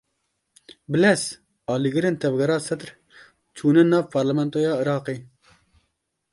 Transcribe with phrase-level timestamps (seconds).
[0.91, 1.23] Bilez!
[1.73, 2.89] Alîgirên Tevgera Sedr
[3.55, 5.15] çûne nav Parlamentoya Iraqê.